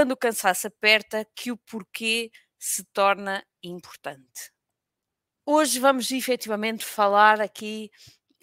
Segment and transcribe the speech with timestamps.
[0.00, 4.50] quando o cansaço aperta que o porquê se torna importante.
[5.44, 7.90] Hoje vamos efetivamente falar aqui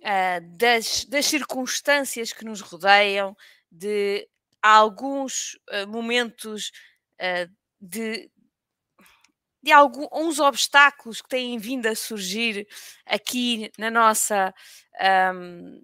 [0.01, 3.35] uh, das, das, circunstâncias que nos rodeiam,
[3.71, 4.29] de
[4.61, 6.71] alguns uh, momentos
[7.19, 8.29] uh, de,
[9.63, 12.67] de alguns obstáculos que têm vindo a surgir
[13.03, 14.53] aqui na nossa.
[15.33, 15.81] Um,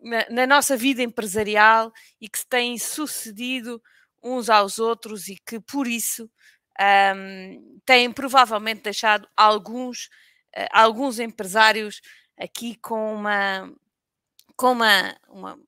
[0.00, 3.80] na, na, nossa vida empresarial e que se têm sucedido
[4.22, 6.30] uns aos outros e que por isso
[7.16, 10.06] um, têm provavelmente deixado alguns,
[10.56, 12.00] uh, alguns empresários
[12.38, 13.72] aqui com uma,
[14.56, 15.58] com uma, uma,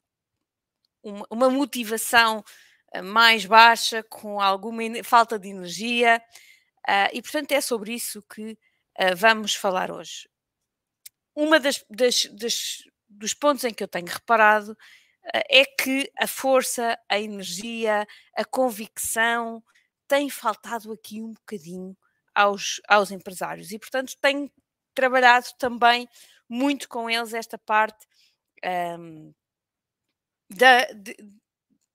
[1.31, 2.45] uma motivação
[2.93, 6.23] eh, mais baixa, com alguma falta de energia,
[6.89, 10.29] uh, e portanto é sobre isso que uh, vamos falar hoje.
[11.35, 14.77] Uma das, das, das, dos pontos em que eu tenho reparado
[15.33, 19.63] é que a força, a energia, a convicção
[20.07, 21.97] tem faltado aqui um bocadinho
[22.35, 24.51] aos, aos empresários e portanto tenho
[24.95, 26.09] trabalhado também
[26.49, 28.07] muito com eles esta parte
[28.99, 29.33] um,
[30.51, 31.17] da, de,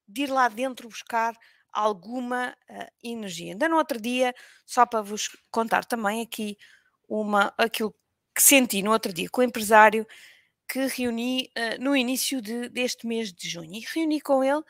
[0.08, 1.38] de, ir lá dentro buscar
[1.72, 3.54] alguma uh, energia.
[3.54, 4.34] Ainda no outro dia,
[4.66, 6.58] só para vos contar também aqui
[7.08, 7.94] uma, aquilo
[8.36, 10.06] que senti no outro dia com o empresário
[10.70, 14.64] que reuni uh, no início de, deste mês de junho e reuni com ele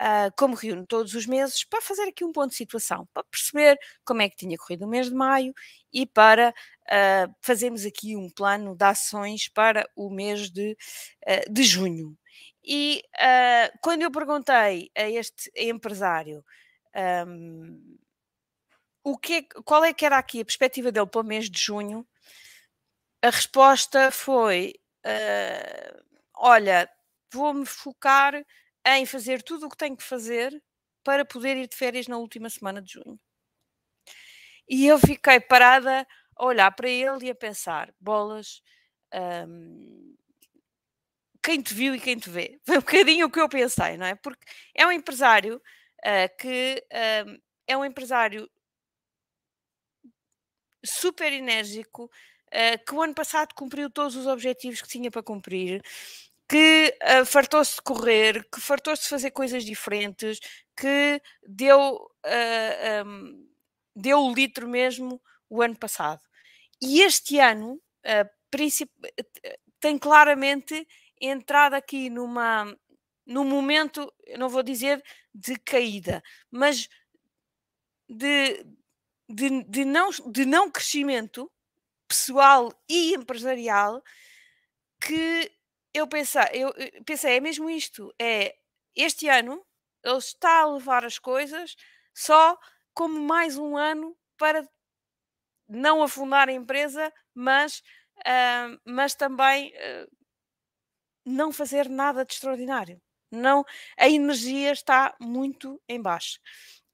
[0.00, 3.78] uh, como reúno todos os meses, para fazer aqui um ponto de situação, para perceber
[4.04, 5.54] como é que tinha corrido o mês de maio
[5.92, 10.76] e para uh, fazermos aqui um plano de ações para o mês de,
[11.26, 12.16] uh, de junho.
[12.70, 13.02] E
[13.80, 16.44] quando eu perguntei a este empresário
[17.26, 17.96] um,
[19.02, 21.58] o que é, qual é que era aqui a perspectiva dele para o mês de
[21.58, 22.06] junho,
[23.22, 24.74] a resposta foi:
[26.34, 26.88] olha,
[27.32, 28.34] vou-me focar
[28.86, 30.62] em fazer tudo o que tenho que fazer
[31.04, 33.18] para poder ir de férias na última semana de junho.
[34.68, 36.06] E eu fiquei parada
[36.36, 38.62] a olhar para ele e a pensar: bolas,
[39.48, 40.14] hum,
[41.42, 42.60] quem te viu e quem te vê.
[42.66, 44.14] Foi um bocadinho o que eu pensei, não é?
[44.14, 44.44] Porque
[44.74, 48.48] é um empresário uh, que uh, é um empresário
[50.84, 52.10] super enérgico, uh,
[52.86, 55.82] que o ano passado cumpriu todos os objetivos que tinha para cumprir,
[56.48, 60.40] que uh, fartou-se de correr, que fartou-se de fazer coisas diferentes,
[60.74, 63.46] que deu, uh, ah, um,
[63.94, 65.20] deu o litro mesmo
[65.50, 66.24] o ano passado.
[66.80, 69.48] E este ano uh,
[69.78, 70.86] tem claramente
[71.20, 72.74] entrado aqui numa,
[73.26, 75.04] num momento, não vou dizer
[75.34, 76.88] de caída, mas
[78.08, 78.64] de,
[79.28, 81.50] de, de, não, de não crescimento
[82.08, 84.02] pessoal e empresarial
[85.00, 85.50] que
[85.94, 86.72] eu pensei, eu
[87.04, 88.56] pensei, é mesmo isto, é
[88.96, 89.64] este ano
[90.02, 91.76] ele está a levar as coisas
[92.14, 92.58] só
[92.94, 94.68] como mais um ano para
[95.68, 97.82] não afundar a empresa, mas,
[98.20, 100.10] uh, mas também uh,
[101.24, 103.00] não fazer nada de extraordinário.
[103.30, 103.64] Não,
[103.98, 106.40] a energia está muito em baixo.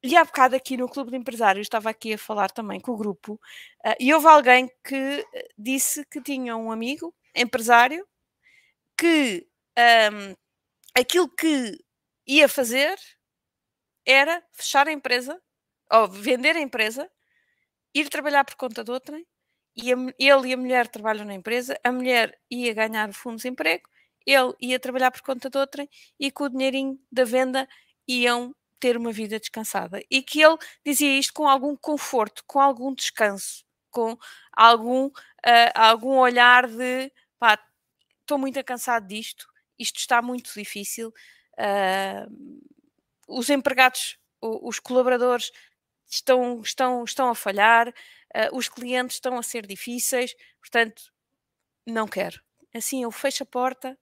[0.06, 2.96] E há bocado aqui no Clube de Empresários, estava aqui a falar também com o
[2.96, 3.40] grupo,
[3.86, 5.26] uh, e houve alguém que
[5.56, 8.06] disse que tinha um amigo empresário
[8.98, 9.48] que
[10.12, 10.36] um,
[10.94, 11.82] aquilo que
[12.26, 12.98] ia fazer
[14.04, 15.40] era fechar a empresa,
[15.90, 17.10] ou vender a empresa,
[17.94, 19.26] ir trabalhar por conta de outrem,
[19.74, 23.48] e a, ele e a mulher trabalham na empresa, a mulher ia ganhar fundos de
[23.48, 23.88] emprego,
[24.26, 25.88] ele ia trabalhar por conta de outrem,
[26.20, 27.66] e com o dinheirinho da venda
[28.06, 30.00] iam ter uma vida descansada.
[30.10, 34.18] E que ele dizia isto com algum conforto, com algum descanso, com
[34.52, 35.12] algum, uh,
[35.74, 37.58] algum olhar de pá,
[38.20, 39.46] estou muito cansado disto,
[39.78, 41.12] isto está muito difícil.
[41.58, 42.60] Uh,
[43.28, 45.50] os empregados, os colaboradores
[46.06, 51.12] estão, estão, estão a falhar, uh, os clientes estão a ser difíceis, portanto,
[51.86, 52.42] não quero.
[52.74, 53.98] Assim, eu fecho a porta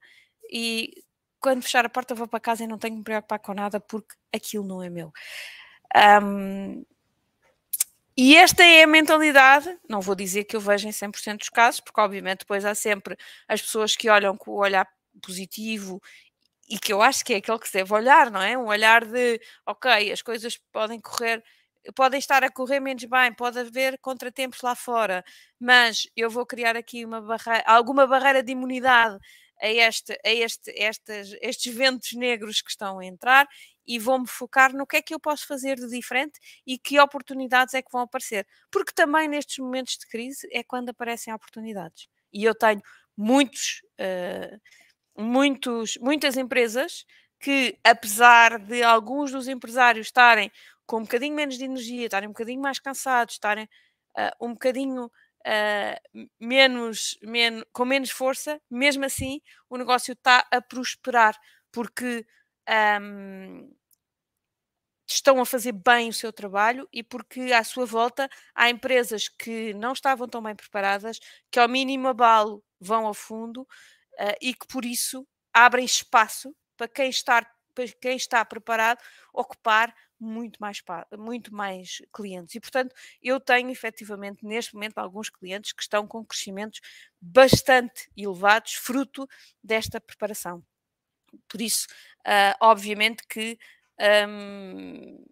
[0.50, 1.04] e
[1.42, 3.80] quando fechar a porta vou para casa e não tenho que me preocupar com nada
[3.80, 5.12] porque aquilo não é meu.
[6.22, 6.84] Um,
[8.16, 11.80] e esta é a mentalidade, não vou dizer que eu vejo em 100% dos casos,
[11.80, 13.16] porque obviamente depois há sempre
[13.48, 14.86] as pessoas que olham com o olhar
[15.22, 16.00] positivo
[16.68, 18.56] e que eu acho que é aquele que se deve olhar, não é?
[18.56, 21.42] Um olhar de, ok, as coisas podem correr,
[21.94, 25.24] podem estar a correr menos bem, pode haver contratempos lá fora,
[25.58, 29.18] mas eu vou criar aqui uma barreira, alguma barreira de imunidade
[29.62, 33.48] a, este, a este, estes, estes ventos negros que estão a entrar
[33.86, 37.74] e vou-me focar no que é que eu posso fazer de diferente e que oportunidades
[37.74, 38.46] é que vão aparecer.
[38.70, 42.08] Porque também nestes momentos de crise é quando aparecem oportunidades.
[42.32, 42.82] E eu tenho
[43.16, 47.04] muitos, uh, muitos, muitas empresas
[47.38, 50.50] que, apesar de alguns dos empresários estarem
[50.86, 55.10] com um bocadinho menos de energia, estarem um bocadinho mais cansados, estarem uh, um bocadinho
[55.46, 57.18] uh, menos,
[57.72, 61.36] com menos força, mesmo assim o negócio está a prosperar,
[61.70, 62.26] porque
[63.00, 63.70] um,
[65.06, 69.74] estão a fazer bem o seu trabalho e porque à sua volta há empresas que
[69.74, 71.18] não estavam tão bem preparadas,
[71.50, 76.88] que ao mínimo abalo vão ao fundo uh, e que por isso abrem espaço para
[76.88, 77.46] quem está,
[78.00, 79.00] quem está preparado
[79.32, 80.82] ocupar muito mais,
[81.18, 82.54] muito mais clientes.
[82.54, 86.80] E, portanto, eu tenho efetivamente neste momento alguns clientes que estão com crescimentos
[87.20, 89.28] bastante elevados, fruto
[89.62, 90.64] desta preparação.
[91.48, 91.86] Por isso,
[92.20, 93.58] uh, obviamente que
[94.28, 95.24] um,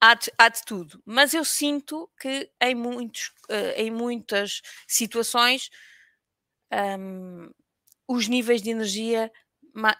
[0.00, 5.70] há, de, há, de, tudo, mas eu sinto que em, muitos, uh, em muitas situações
[6.98, 7.50] um,
[8.06, 9.32] os níveis de energia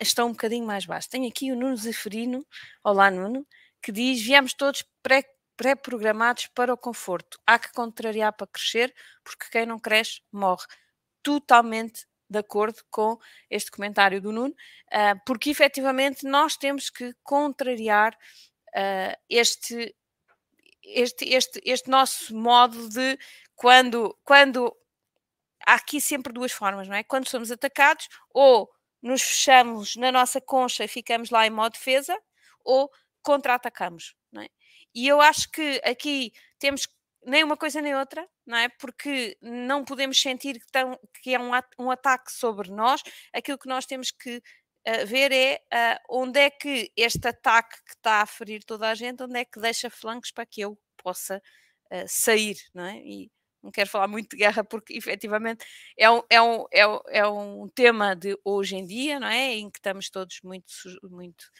[0.01, 1.09] estão um bocadinho mais baixos.
[1.09, 2.47] Tenho aqui o Nuno Zeferino,
[2.83, 3.47] olá Nuno,
[3.83, 5.25] que diz: viemos todos pré
[5.57, 7.39] pré-programados para o conforto.
[7.47, 8.93] Há que contrariar para crescer,
[9.23, 10.67] porque quem não cresce morre.
[11.23, 13.19] Totalmente de acordo com
[13.49, 18.15] este comentário do Nuno, uh, porque efetivamente nós temos que contrariar
[18.71, 19.95] uh, este,
[20.83, 23.19] este, este, este nosso modo de
[23.55, 24.75] quando, quando
[25.67, 27.05] há aqui sempre duas formas, não é?
[27.05, 28.74] Quando somos atacados, ou
[29.05, 32.19] nos fechamos na nossa concha e ficamos lá em modo defesa,
[32.65, 32.91] ou
[33.23, 34.49] contra-atacamos, é?
[34.95, 36.89] E eu acho que aqui temos
[37.27, 38.69] nem uma coisa nem outra, não é?
[38.69, 43.03] Porque não podemos sentir que, tão, que é um, um, ataque sobre nós.
[43.33, 47.93] Aquilo que nós temos que uh, ver é uh, onde é que este ataque que
[47.93, 51.43] está a ferir toda a gente, onde é que deixa flancos para que eu possa
[51.93, 52.99] uh, sair, não é?
[52.99, 53.31] E
[53.65, 55.65] não quero falar muito de guerra porque efetivamente
[55.97, 59.55] é um, é um, é um, é um tema de hoje em dia, não é?
[59.55, 60.67] Em que estamos todos muito,
[61.03, 61.51] muito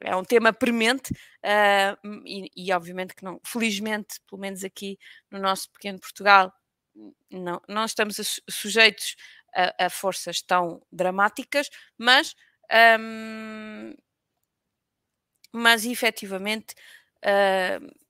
[0.00, 4.98] é um tema premente uh, e, e, obviamente que não, felizmente, pelo menos aqui
[5.30, 6.52] no nosso pequeno Portugal,
[7.30, 9.16] não, não estamos sujeitos
[9.54, 12.34] a, a, forças tão dramáticas, mas,
[13.00, 13.92] um,
[15.52, 16.74] mas efetivamente
[17.24, 18.07] uh,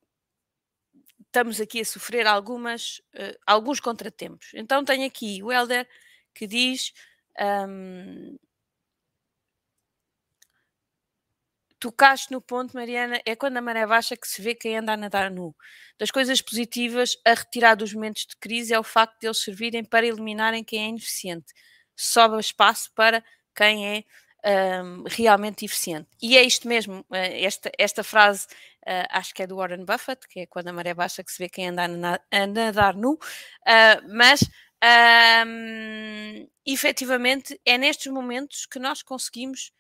[1.28, 4.50] estamos aqui a sofrer algumas, uh, alguns contratempos.
[4.54, 5.88] Então tenho aqui o Helder
[6.34, 6.92] que diz.
[7.40, 8.36] Um,
[11.80, 14.96] tocaste no ponto, Mariana, é quando a maré baixa que se vê quem anda a
[14.96, 15.54] nadar nu.
[15.98, 19.84] Das coisas positivas a retirar dos momentos de crise é o facto de eles servirem
[19.84, 21.52] para eliminarem quem é ineficiente.
[21.96, 23.22] Sobra espaço para
[23.54, 24.04] quem é
[24.84, 26.08] um, realmente eficiente.
[26.20, 28.46] E é isto mesmo, eh, esta, esta frase
[28.88, 31.38] uh, acho que é do Warren Buffett, que é quando a maré baixa que se
[31.38, 34.40] vê quem anda a, na, a nadar nu, uh, mas
[35.46, 39.73] um, efetivamente é nestes momentos que nós conseguimos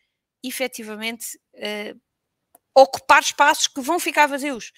[0.42, 2.00] efetivamente uh,
[2.74, 4.72] ocupar espaços que vão ficar vazios.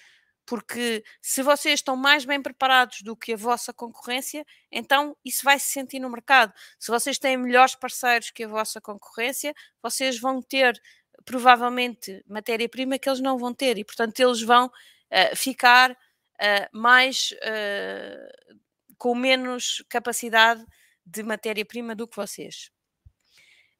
[0.45, 5.59] Porque se vocês estão mais bem preparados do que a vossa concorrência, então isso vai
[5.59, 6.51] se sentir no mercado.
[6.79, 10.79] Se vocês têm melhores parceiros que a vossa concorrência, vocês vão ter
[11.25, 17.31] provavelmente matéria-prima que eles não vão ter e, portanto, eles vão uh, ficar uh, mais
[17.31, 18.57] uh,
[18.97, 20.65] com menos capacidade
[21.05, 22.69] de matéria-prima do que vocês.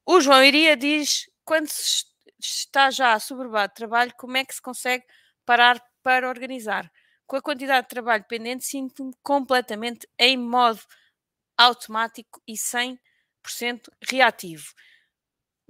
[0.04, 2.04] O João Iria diz quando se
[2.40, 5.04] está já assoberbado de trabalho, como é que se consegue
[5.46, 6.90] parar para organizar?
[7.26, 10.80] Com a quantidade de trabalho pendente, sinto-me completamente em modo
[11.56, 12.98] automático e 100%
[14.10, 14.72] reativo.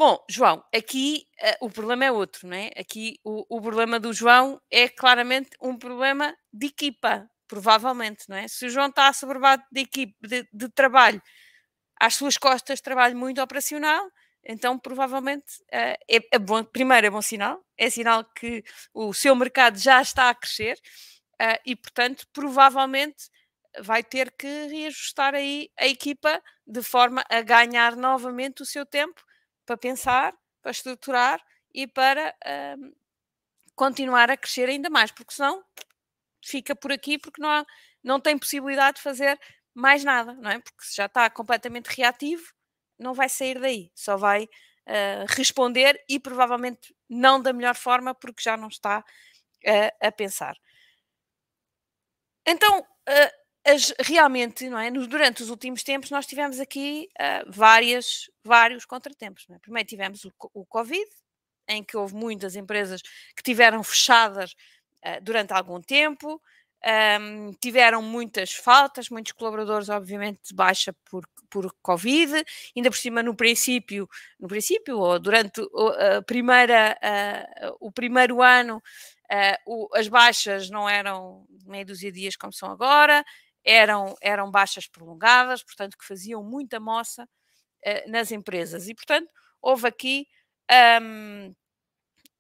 [0.05, 2.73] Bom, João, aqui uh, o problema é outro, não é?
[2.77, 8.49] Aqui o, o, problema do João é claramente um problema de equipa, provavelmente, não é?
[8.49, 11.23] Se o João está assoberbado de equipe, de, de trabalho,
[12.01, 14.05] às suas costas, trabalho muito operacional,
[14.43, 19.37] então, provavelmente, uh, é, é, bom, primeiro é bom sinal, é sinal que o seu
[19.37, 20.77] mercado já está a crescer
[21.41, 23.31] uh, e, portanto, provavelmente
[23.79, 29.23] vai ter que reajustar aí a equipa de forma a ganhar novamente o seu tempo
[29.73, 32.97] para pensar, para estruturar e para uh,
[33.75, 35.65] continuar a crescer ainda mais, porque senão
[36.45, 37.67] fica por aqui porque não, há,
[38.03, 39.41] não tem possibilidade de fazer
[39.75, 40.59] mais nada, não é?
[40.59, 42.45] Porque já está completamente reativo,
[42.99, 48.43] não vai sair daí, só vai uh, responder e provavelmente não da melhor forma, porque
[48.43, 50.55] já não está uh, a pensar.
[52.47, 54.91] Então, uh, as, realmente, não é?
[54.91, 57.09] durante os últimos tempos, nós tivemos aqui
[57.47, 59.47] várias, vários contratempos.
[59.51, 59.59] É?
[59.59, 61.09] Primeiro tivemos o, o Covid,
[61.69, 63.01] em que houve muitas empresas
[63.37, 64.55] que tiveram fechadas
[65.23, 66.41] durante algum tempo,
[67.21, 72.45] um, tiveram muitas faltas, muitos colaboradores, obviamente, de baixa por, por Covid,
[72.77, 78.83] ainda por cima no princípio, no princípio, ou durante a primeira, uh, o primeiro ano,
[79.33, 83.25] Uh, o, as baixas não eram meia dúzia de dias como são agora,
[83.65, 88.89] eram, eram baixas prolongadas, portanto, que faziam muita moça uh, nas empresas.
[88.89, 90.27] E, portanto, houve aqui
[91.01, 91.55] um,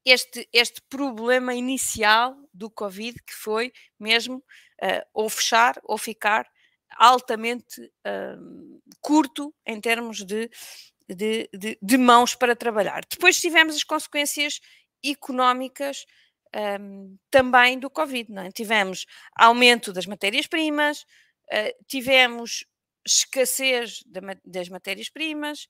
[0.04, 6.50] este, este problema inicial do Covid, que foi mesmo uh, ou fechar ou ficar
[6.96, 10.50] altamente uh, curto em termos de,
[11.08, 13.02] de, de, de, mãos para trabalhar.
[13.08, 14.60] Depois tivemos as consequências
[15.04, 16.04] económicas
[16.54, 18.30] um, também do Covid.
[18.30, 18.50] Não é?
[18.50, 19.06] Tivemos
[19.36, 21.02] aumento das matérias-primas,
[21.52, 22.64] uh, tivemos
[23.04, 24.02] escassez
[24.44, 25.68] das matérias-primas,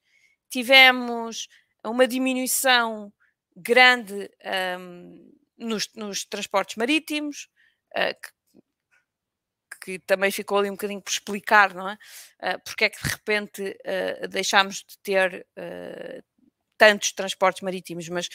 [0.50, 1.48] tivemos
[1.84, 3.12] uma diminuição
[3.56, 4.30] grande
[4.78, 7.48] um, nos, nos, transportes marítimos,
[7.96, 11.94] uh, que, que, também ficou ali um bocadinho por explicar, não é?
[12.42, 15.46] Uh, porque é que de repente uh, deixámos de ter
[16.82, 18.28] tantos transportes marítimos, mas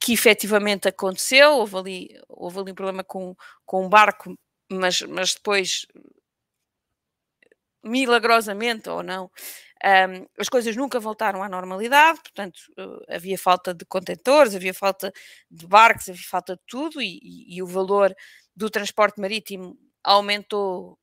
[0.00, 4.34] que efetivamente aconteceu, houve ali, houve ali um problema com, com um barco,
[4.70, 5.86] mas, mas depois
[7.84, 9.30] milagrosamente ou não,
[9.84, 15.12] um, as coisas nunca voltaram à normalidade, portanto, uh, havia falta de contentores, havia falta
[15.50, 18.14] de barcos, havia falta de tudo, e, e, e o valor
[18.56, 20.98] do transporte marítimo aumentou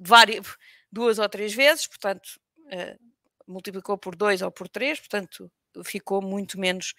[0.00, 0.46] várias,
[0.90, 2.26] duas ou três vezes, portanto,
[2.66, 3.09] uh,
[3.50, 5.50] multiplicou por dois ou por três, portanto,
[5.84, 6.94] ficou muito menos,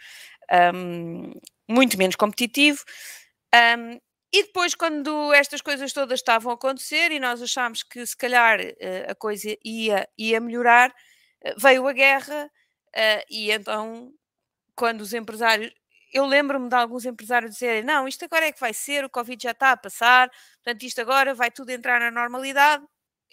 [0.74, 1.31] um,
[1.67, 2.84] muito menos competitivo.
[3.55, 4.00] Um,
[4.34, 8.60] e depois, quando estas coisas todas estavam a acontecer e nós achámos que se calhar
[8.62, 10.93] eh, a coisa ia, ia melhorar,
[11.43, 12.50] eh, veio a guerra
[12.96, 14.13] eh, e então,
[14.75, 15.72] quando os empresários.
[16.13, 19.43] Eu lembro-me de alguns empresários dizerem: não, isto agora é que vai ser, o Covid
[19.43, 20.29] já está a passar,
[20.63, 22.86] portanto, isto agora vai tudo entrar na normalidade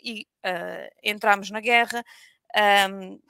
[0.03, 2.05] e uh, entramos na guerra.
[2.57, 3.21] Um,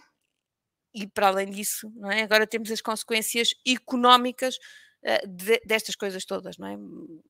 [0.95, 2.23] e para além disso, não é?
[2.23, 4.59] agora temos as consequências económicas
[5.03, 6.77] eh, de, destas coisas todas, não é?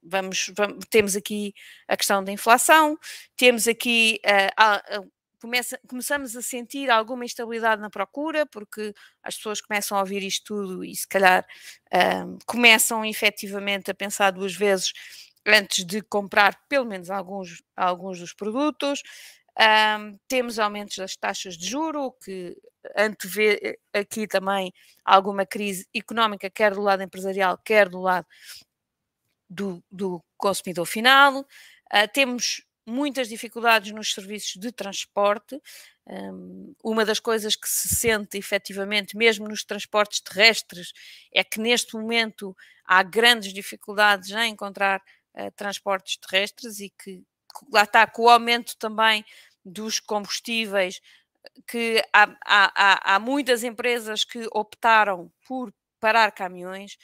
[0.03, 1.53] Vamos, vamos, temos aqui
[1.87, 2.97] a questão da inflação,
[3.37, 5.05] temos aqui uh, a, a,
[5.39, 10.45] começa, começamos a sentir alguma instabilidade na procura, porque as pessoas começam a ouvir isto
[10.45, 11.47] tudo e se calhar
[11.93, 14.93] uh, começam efetivamente a pensar duas vezes
[15.47, 19.03] antes de comprar pelo menos alguns, alguns dos produtos.
[19.61, 22.57] Um, temos aumentos das taxas de juro, que
[22.97, 24.73] antevê eh, aqui também
[25.05, 28.27] alguma crise económica, quer do lado empresarial, quer do lado
[29.51, 31.41] do, do consumidor final.
[31.41, 35.61] Uh, temos muitas dificuldades nos serviços de transporte.
[36.07, 40.93] Um, uma das coisas que se sente efetivamente, mesmo nos transportes terrestres,
[41.33, 45.03] é que neste momento há grandes dificuldades em encontrar
[45.35, 47.23] uh, transportes terrestres e que
[47.73, 49.25] lá está com o aumento também
[49.71, 51.01] dos combustíveis,
[51.67, 56.97] que há, há, há, muitas empresas que optaram por parar caminhões.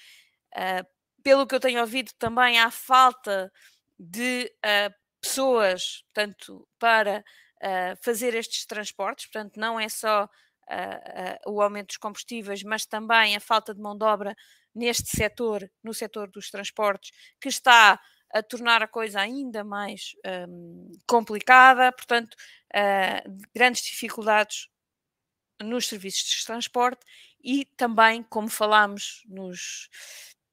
[0.55, 0.87] Uh,
[1.23, 3.51] pelo que eu tenho ouvido, também há falta
[3.99, 10.29] de uh, pessoas, portanto, para uh, fazer estes transportes, portanto, não é só
[11.47, 14.35] o aumento dos combustíveis, mas também a falta de mão de obra
[14.75, 18.01] neste setor, no setor dos transportes, que está
[18.35, 20.17] a tornar a coisa ainda mais
[20.49, 22.35] um, complicada, portanto,
[22.75, 24.69] uh, grandes dificuldades
[25.63, 27.07] nos serviços de transporte
[27.43, 29.89] e também, como falámos nos,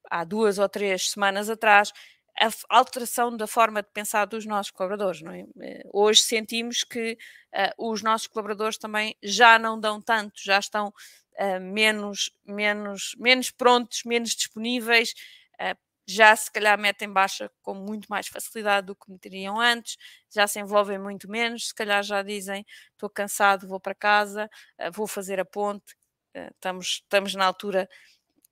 [0.08, 1.92] há duas ou três semanas atrás,
[2.40, 5.20] a alteração da forma de pensar dos nossos colaboradores.
[5.22, 5.44] É?
[5.60, 7.18] Eh, hoje sentimos que
[7.52, 13.50] uh, os nossos colaboradores também já não dão tanto, já estão uh, menos, menos, menos
[13.50, 15.14] prontos, menos disponíveis.
[15.60, 19.96] Uh, já se calhar metem baixa com muito mais facilidade do que meteriam antes,
[20.30, 24.90] já se envolvem muito menos, se calhar já dizem estou cansado, vou para casa, eh,
[24.90, 25.94] vou fazer a ponte.
[26.34, 27.88] Eh, estamos, estamos na altura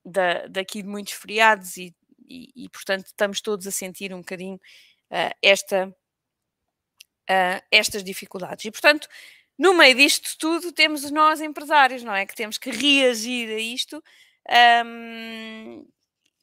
[0.04, 1.94] da, daqui de muitos feriados e,
[2.28, 4.56] e, e, portanto estamos todos a sentir um bocadinho
[5.10, 8.64] uh, esta, uh, estas dificuldades.
[8.64, 9.08] E portanto,
[9.58, 12.24] no meio disto tudo, temos nós empresários, não é?
[12.24, 14.02] Que temos que reagir a isto.
[14.86, 15.86] Um,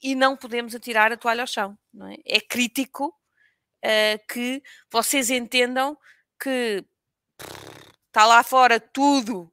[0.01, 1.77] e não podemos atirar a toalha ao chão.
[2.25, 2.37] É?
[2.37, 2.41] é?
[2.41, 4.61] crítico uh, que
[4.91, 5.97] vocês entendam
[6.41, 6.85] que
[8.07, 9.51] está lá fora tudo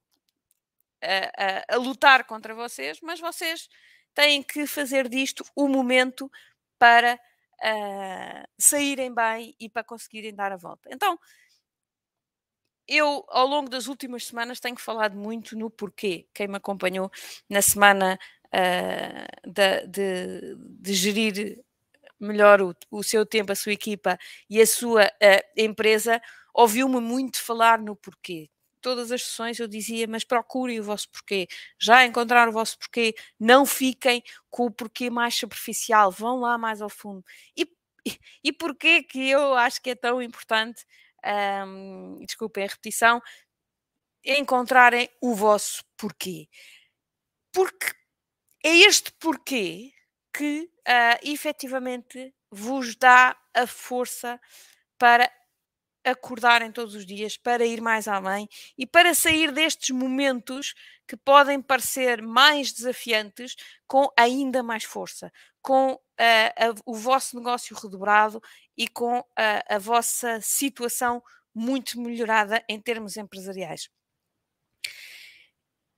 [1.02, 3.68] a, a, a, lutar contra vocês, mas vocês
[4.14, 6.30] têm que fazer disto o momento
[6.78, 10.88] para uh, saírem bem e para conseguirem dar a volta.
[10.92, 11.18] Então,
[12.86, 16.28] eu, ao longo das últimas semanas, tenho falado muito no porquê.
[16.34, 17.10] Quem me acompanhou
[17.48, 18.18] na semana
[18.54, 21.64] uh, de, de, de, gerir
[22.20, 24.18] melhor o, o, seu tempo, a sua equipa
[24.48, 26.22] e a sua uh, empresa,
[26.54, 28.48] ouviu-me muito falar no porquê.
[28.80, 31.48] todas as sessões eu dizia, mas procurem o vosso porquê.
[31.78, 36.80] Já encontrar o vosso porquê, não fiquem com o porquê mais superficial, vão lá mais
[36.80, 37.24] ao fundo.
[37.56, 37.66] E,
[38.06, 40.84] e, e porquê que eu acho que é tão importante,
[41.66, 43.22] um, desculpem a repetição,
[44.24, 46.48] encontrarem o vosso porquê.
[47.52, 48.03] Porque
[48.64, 49.92] é este porquê
[50.32, 54.40] que uh, efetivamente vos dá a força
[54.98, 55.30] para
[56.02, 60.74] acordarem todos os dias, para ir mais além e para sair destes momentos
[61.06, 63.54] que podem parecer mais desafiantes
[63.86, 65.30] com ainda mais força,
[65.60, 68.42] com uh, a, o vosso negócio redobrado
[68.76, 69.24] e com uh,
[69.68, 71.22] a vossa situação
[71.54, 73.88] muito melhorada em termos empresariais.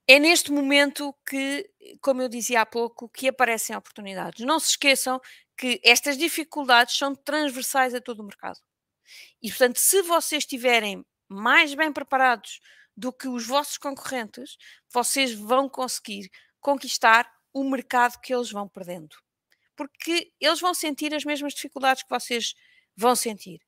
[0.08, 1.68] É neste momento que,
[2.00, 4.44] como eu dizia há pouco, que aparecem oportunidades.
[4.44, 5.20] Não se esqueçam
[5.56, 8.60] que estas dificuldades são transversais a todo o mercado.
[9.42, 12.60] E, portanto, se vocês estiverem mais bem preparados
[12.96, 14.56] do que os vossos concorrentes,
[14.92, 19.16] vocês vão conseguir conquistar o mercado que eles vão perdendo.
[19.74, 22.54] Porque eles vão sentir as mesmas dificuldades que vocês
[22.96, 23.65] vão sentir.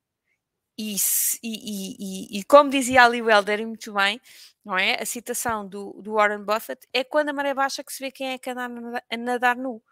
[0.78, 0.94] E,
[1.42, 4.20] e, e, e como dizia Ali Welder muito bem,
[4.64, 5.02] não é?
[5.02, 8.32] A citação do, do Warren Buffett é quando a maré baixa que se vê quem
[8.32, 9.82] é que anda a nadar, a nadar nu.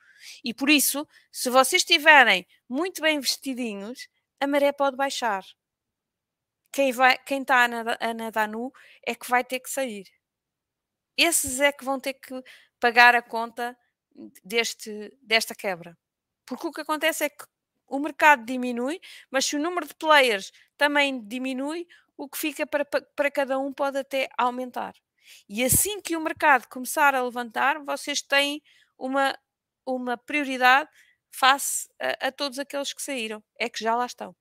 [0.44, 4.08] E por isso, se vocês estiverem muito bem vestidinhos,
[4.40, 5.44] a maré pode baixar.
[6.72, 8.72] Quem, vai, quem está a nadar, a nadar nu
[9.04, 10.06] é que vai ter que sair.
[11.16, 12.42] Esses é que vão ter que
[12.78, 13.76] pagar a conta
[14.44, 15.96] deste, desta quebra.
[16.46, 17.44] Porque o que acontece é que
[17.88, 19.00] o mercado diminui,
[19.30, 23.72] mas se o número de players também diminui, o que fica para, para cada um
[23.72, 24.94] pode até aumentar.
[25.48, 28.62] E assim que o mercado começar a levantar, vocês têm
[28.98, 29.36] uma,
[29.84, 30.88] uma prioridade
[31.30, 33.42] face a, a, todos aqueles que saíram.
[33.58, 34.34] É que já lá estão.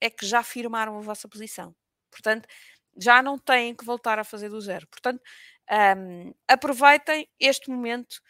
[0.00, 1.74] É que já firmaram a vossa posição.
[2.10, 2.46] Portanto,
[2.96, 4.86] já não têm que voltar a fazer do zero.
[4.88, 5.22] Portanto,
[5.96, 8.20] um, aproveitem este momento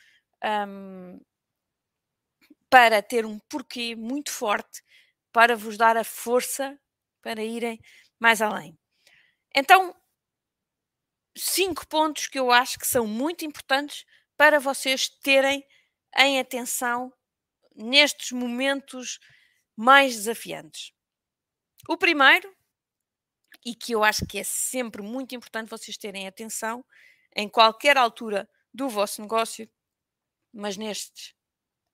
[0.69, 1.21] um,
[2.71, 4.83] para ter um porquê muito forte
[5.33, 6.79] para vos dar a força
[7.23, 7.81] para irem
[8.21, 8.79] mais além.
[9.55, 9.95] Então,
[11.37, 14.05] cinco pontos que eu acho que são muito importantes
[14.37, 15.65] para vocês terem
[16.17, 17.13] em atenção
[17.75, 19.19] nestes momentos
[19.77, 20.93] mais desafiantes.
[21.89, 22.55] O primeiro,
[23.65, 26.85] e que eu acho que é sempre muito importante vocês terem atenção
[27.35, 29.69] em qualquer altura do vosso negócio,
[30.53, 31.35] mas nestes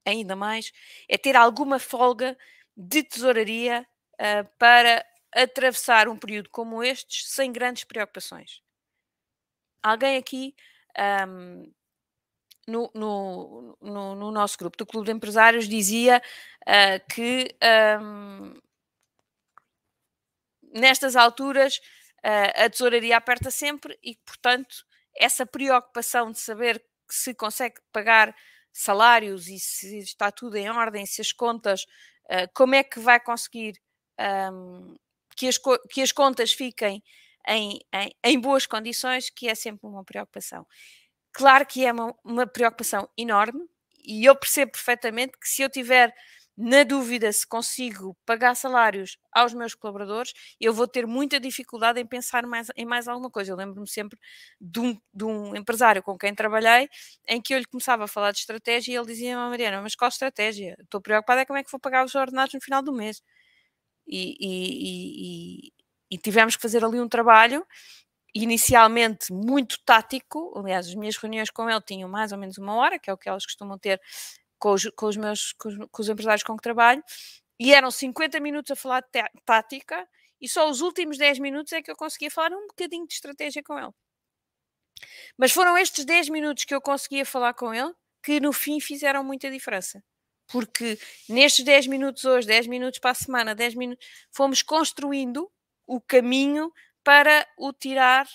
[0.04, 0.72] ainda mais,
[1.08, 2.36] é ter alguma folga
[2.76, 8.62] de tesouraria uh, para atravessar um período como estes sem grandes preocupações.
[9.82, 10.54] Alguém aqui
[11.28, 11.72] um,
[12.66, 16.22] no, no, no, no, nosso grupo do Clube de Empresários dizia
[16.62, 17.54] uh, que
[18.00, 18.54] um,
[20.72, 21.78] nestas alturas
[22.24, 24.84] uh, a tesouraria aperta sempre e, portanto,
[25.16, 28.34] essa preocupação de saber se consegue pagar
[28.72, 31.83] salários e se está tudo em ordem, se as contas,
[32.26, 33.80] uh, como é que vai conseguir
[34.52, 34.96] um,
[35.37, 35.59] que, as,
[35.90, 37.02] que as contas fiquem
[37.48, 40.66] em, em, em boas condições, que é sempre uma preocupação.
[41.33, 43.64] Claro que é uma, uma preocupação enorme
[44.04, 46.12] e eu percebo perfeitamente que se eu tiver
[46.60, 52.06] na dúvida se consigo pagar salários aos meus colaboradores, eu vou ter muita dificuldade em
[52.06, 53.52] pensar mais, em mais alguma coisa.
[53.52, 54.18] Eu lembro-me sempre
[54.60, 56.88] de um, de um, empresário com quem trabalhei,
[57.26, 60.08] em que eu lhe começava a falar de estratégia e ele dizia: Mariana, mas qual
[60.10, 60.76] estratégia?
[60.80, 63.22] Estou preocupada é como é que vou pagar os ordenados no final do mês.
[64.06, 65.72] E, e, e,
[66.10, 67.66] e tivemos que fazer ali um trabalho
[68.34, 72.98] inicialmente muito tático, aliás, as minhas reuniões com ele tinham mais ou menos uma hora,
[72.98, 74.00] que é o que elas costumam ter
[74.60, 77.02] com os, com os meus com os, com os, empresários com que trabalho,
[77.58, 80.08] e eram 50 minutos a falar de tática,
[80.40, 83.62] e só os últimos 10 minutos é que eu conseguia falar um bocadinho de estratégia
[83.62, 83.92] com ele.
[85.36, 87.92] Mas foram estes 10 minutos que eu conseguia falar com ele
[88.22, 90.02] que no fim fizeram muita diferença.
[90.48, 95.50] Porque nestes 10 minutos hoje, 10 minutos para a semana, 10 minutos, fomos construindo
[95.86, 96.72] o caminho
[97.04, 98.28] para o tirar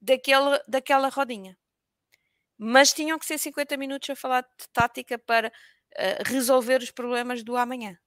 [0.00, 1.56] daquele, daquela rodinha.
[2.64, 7.42] Mas tinham que ser 50 minutos a falar de tática para uh, resolver os problemas
[7.42, 7.98] do amanhã.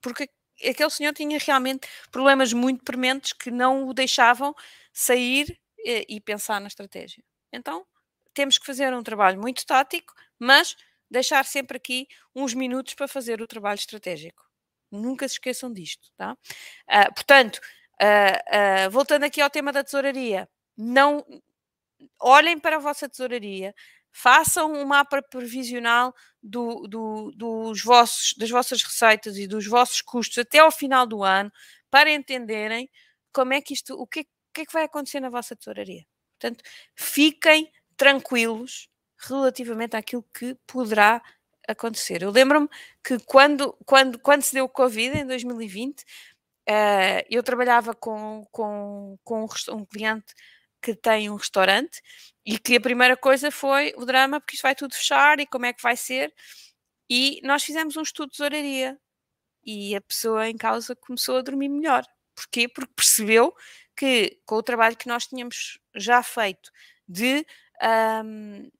[0.00, 0.28] Porque
[0.68, 4.52] aquele senhor tinha realmente problemas muito prementes que não o deixavam
[4.92, 7.22] sair e, eh, e pensar na estratégia.
[7.52, 7.86] Então,
[8.34, 10.76] temos que fazer um trabalho muito tático, mas
[11.08, 14.44] deixar sempre aqui uns minutos para fazer o trabalho estratégico.
[14.90, 16.32] Nunca se esqueçam disto, tá?
[16.32, 17.60] Uh, portanto,
[18.02, 21.24] uh, voltando aqui ao tema da tesouraria, não
[22.20, 23.74] olhem para a vossa tesouraria,
[24.12, 30.38] façam um mapa previsional do, do, dos vossos, das vossas receitas e dos vossos custos
[30.38, 31.50] até ao final do ano
[31.90, 32.90] para entenderem
[33.32, 36.04] como é que isto, o que, que é que vai acontecer na vossa tesouraria.
[36.38, 36.62] Portanto,
[36.94, 38.88] fiquem tranquilos
[39.18, 41.22] relativamente àquilo que poderá
[41.68, 42.22] acontecer.
[42.22, 42.68] Eu lembro-me
[43.04, 46.04] que quando, quando, quando se deu o Covid, em 2020, uh,
[46.66, 50.34] eh, eu trabalhava com, com, com um cliente
[50.82, 52.02] que tem um restaurante
[52.44, 55.66] e que a primeira coisa foi o drama, porque isto vai tudo fechar e como
[55.66, 56.34] é que vai ser.
[57.08, 58.98] E nós fizemos um estudo de tesouraria
[59.64, 62.04] e a pessoa em causa começou a dormir melhor.
[62.34, 62.68] Porquê?
[62.68, 63.54] Porque percebeu
[63.96, 66.70] que com o trabalho que nós tínhamos já feito
[67.06, 67.46] de,
[68.24, 68.70] um,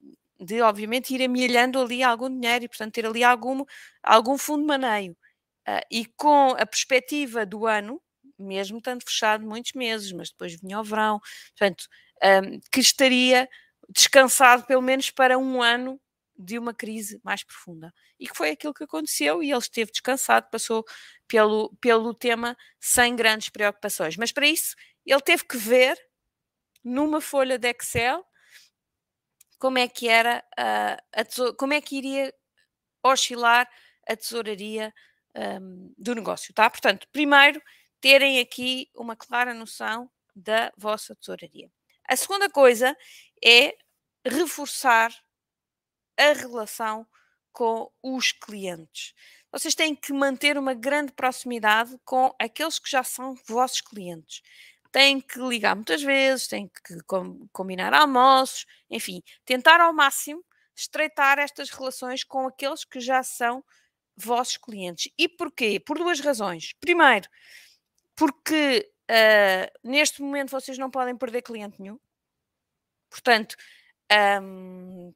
[0.41, 3.65] de obviamente, ir amelhando ali algum dinheiro e, portanto, ter ali algum,
[4.03, 5.17] algum fundo de maneio.
[5.69, 8.03] Uh, e com a perspectiva do ano,
[8.43, 11.87] mesmo estando fechado muitos meses, mas depois vinha o verão, portanto,
[12.23, 13.49] um, que estaria
[13.89, 16.01] descansado pelo menos para um ano
[16.37, 17.93] de uma crise mais profunda.
[18.19, 20.85] E que foi aquilo que aconteceu e ele esteve descansado, passou
[21.29, 24.17] pelo, pelo tema sem grandes preocupações.
[24.17, 24.75] Mas para isso
[25.05, 25.97] ele teve que ver
[26.83, 28.25] numa folha de Excel
[29.59, 32.35] como é que era a, a como é que iria
[33.05, 33.69] oscilar
[34.09, 34.93] a tesouraria
[35.37, 36.69] um, do negócio, tá?
[36.69, 37.63] Portanto, primeiro
[38.03, 41.71] terem aqui uma clara noção da vossa tesouraria.
[42.07, 42.97] A segunda coisa
[43.43, 43.77] é
[44.27, 45.15] reforçar
[46.19, 47.07] a relação
[47.53, 49.15] com os clientes.
[49.53, 54.43] Vocês têm que manter uma grande proximidade com aqueles que já são vossos clientes.
[54.91, 56.99] Têm que ligar muitas vezes, têm que
[57.53, 63.63] combinar almoços, enfim, tentar ao máximo estreitar estas relações com aqueles que já são
[64.17, 65.13] vossos clientes.
[65.17, 65.79] E porquê?
[65.79, 66.73] Por duas razões.
[66.81, 67.29] Primeiro,
[68.17, 71.99] porque uh, neste momento vocês não podem perder cliente nenhum.
[73.11, 73.57] Portanto,
[74.43, 75.13] um,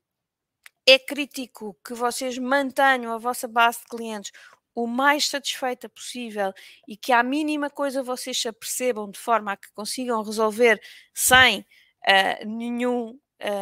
[0.87, 4.33] é crítico que vocês mantenham a vossa base de clientes
[4.75, 6.53] o mais satisfeita possível
[6.87, 10.81] e que à mínima coisa vocês se apercebam de forma a que consigam resolver
[11.15, 13.19] sem uh, nenhum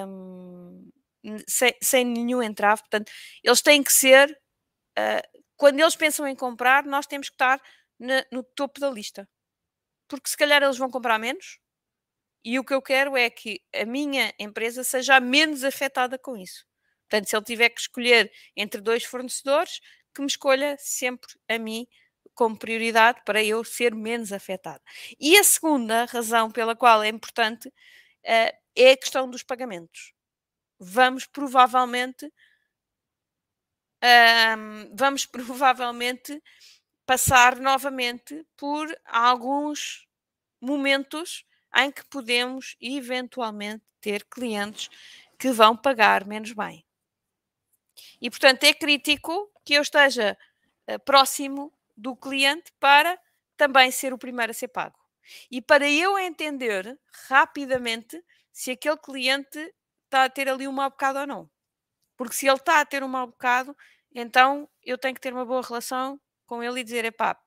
[0.09, 0.91] um,
[1.49, 2.83] sem, sem, nenhum entrave.
[2.83, 3.11] Portanto,
[3.43, 4.31] eles têm que ser
[4.99, 7.61] uh, quando eles pensam em comprar, nós temos que estar
[7.99, 9.29] na, no topo da lista.
[10.09, 11.59] Porque se calhar eles vão comprar menos
[12.45, 16.67] e o que eu quero é que a minha empresa seja menos afetada com isso.
[17.09, 19.81] Portanto, se ele tiver que escolher entre dois fornecedores,
[20.15, 21.87] que me escolha sempre a mim
[22.35, 24.83] como prioridade para eu ser menos afetada.
[25.19, 30.13] E a segunda razão pela qual é importante uh, é a questão dos pagamentos.
[30.79, 32.31] Vamos provavelmente
[34.05, 36.43] um, vamos provavelmente
[37.07, 40.07] passar novamente por alguns
[40.61, 41.45] momentos
[41.77, 44.89] em que podemos eventualmente ter clientes
[45.39, 46.85] que vão pagar menos bem.
[48.21, 50.37] E, portanto, é crítico que eu esteja
[50.89, 53.19] uh, próximo do cliente para
[53.57, 54.99] também ser o primeiro a ser pago.
[55.51, 59.59] E para eu entender rapidamente se aquele cliente
[60.05, 61.51] está a ter ali um mau bocado ou não.
[62.17, 63.77] Porque se ele está a ter um mau bocado,
[64.15, 67.41] então eu tenho que ter uma boa relação com ele e dizer: epá,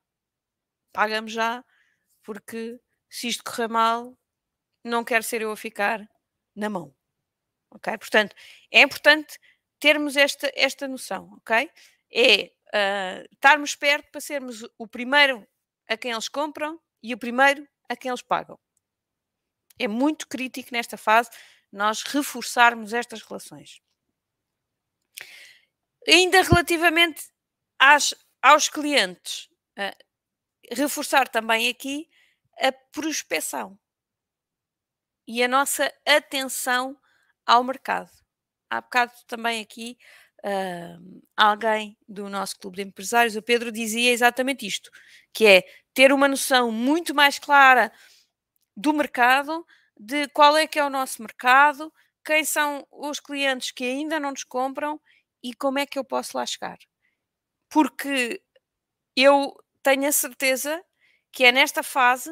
[0.92, 1.64] paga-me já,
[2.24, 2.80] porque
[3.10, 4.18] se isto correr mal,
[4.84, 6.08] não quero ser eu a ficar
[6.56, 6.96] na mão.
[7.72, 7.98] Ok?
[7.98, 8.36] Portanto,
[8.72, 9.38] é importante
[9.80, 11.70] termos esta, esta noção, ok?
[12.12, 15.48] É uh, estarmos perto para sermos o primeiro
[15.88, 18.60] a quem eles compram e o primeiro a quem eles pagam.
[19.80, 21.30] É muito crítico nesta fase
[21.72, 23.82] nós reforçarmos estas relações.
[26.08, 27.30] Ainda relativamente
[27.78, 28.14] às,
[28.48, 30.06] aos clientes, uh,
[30.72, 32.10] reforçar também aqui
[32.60, 33.78] a prospecção
[35.28, 36.98] e a nossa atenção
[37.46, 38.10] ao mercado
[38.70, 39.98] há bocado também aqui
[40.46, 44.90] uh, alguém do nosso clube de empresários, o Pedro, dizia exatamente isto,
[45.34, 47.92] que é ter uma noção muito mais clara
[48.76, 49.66] do mercado,
[50.00, 51.92] de qual é que é o nosso mercado,
[52.24, 55.00] quem são os clientes que ainda não nos compram
[55.42, 56.78] e como é que eu posso lá chegar.
[57.70, 58.42] Porque
[59.16, 60.84] eu tenho a certeza
[61.32, 62.32] que é nesta fase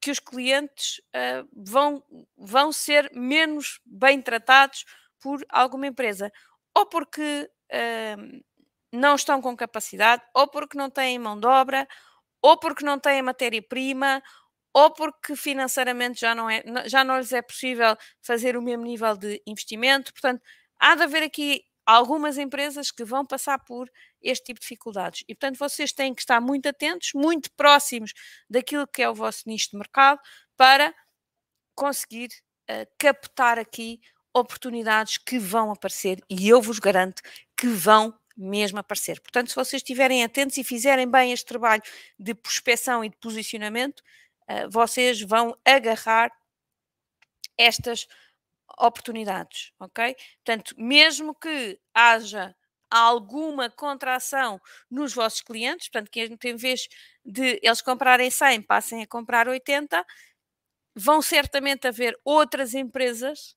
[0.00, 2.04] que os clientes uh, vão,
[2.36, 4.84] vão ser menos bem tratados
[5.20, 6.30] por alguma empresa,
[6.76, 8.44] ou porque uh,
[8.92, 11.88] não estão com capacidade, ou porque não têm mão de obra,
[12.42, 14.22] ou porque não têm matéria-prima,
[14.74, 19.16] ou porque financeiramente já não, é, já não lhes é possível fazer o mesmo nível
[19.16, 20.12] de investimento.
[20.12, 20.42] Portanto,
[20.78, 23.88] há de haver aqui algumas empresas que vão passar por
[24.24, 25.22] este tipo de dificuldades.
[25.28, 28.12] E, portanto, vocês têm que estar muito atentos, muito próximos
[28.48, 30.20] daquilo que é o vosso nicho de mercado
[30.56, 30.94] para
[31.74, 32.30] conseguir
[32.70, 34.00] uh, captar aqui
[34.32, 37.22] oportunidades que vão aparecer e eu vos garanto
[37.56, 39.20] que vão mesmo aparecer.
[39.20, 41.82] Portanto, se vocês estiverem atentos e fizerem bem este trabalho
[42.18, 44.00] de prospecção e de posicionamento,
[44.48, 46.32] uh, vocês vão agarrar
[47.56, 48.06] estas
[48.78, 50.16] oportunidades, ok?
[50.44, 52.54] Portanto, mesmo que haja
[52.90, 56.88] alguma contração nos vossos clientes, portanto, que em vez
[57.24, 60.04] de eles comprarem 100, passem a comprar 80,
[60.96, 63.56] vão certamente haver outras empresas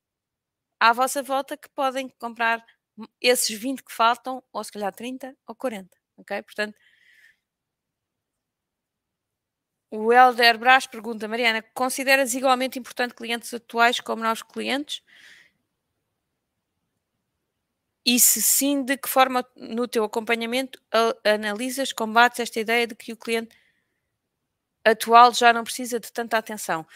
[0.80, 2.64] à vossa volta que podem comprar
[3.22, 6.42] esses 20 que faltam, ou se calhar 30 ou 40, ok?
[6.44, 6.76] Portanto,
[9.90, 15.02] o Helder Brás pergunta, Mariana, consideras igualmente importante clientes atuais como novos clientes?
[18.10, 20.82] E se sim, de que forma no teu acompanhamento
[21.26, 23.54] analisas, combates esta ideia de que o cliente
[24.86, 26.88] atual já não precisa de tanta atenção?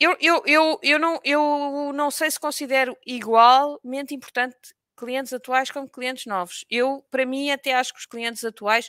[0.00, 4.56] Eu, eu, eu, eu, não, eu não sei se considero igualmente importante
[4.96, 6.64] clientes atuais como clientes novos.
[6.68, 8.88] Eu, para mim, até acho que os clientes atuais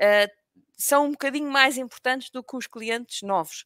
[0.00, 0.28] uh,
[0.76, 3.64] são um bocadinho mais importantes do que os clientes novos.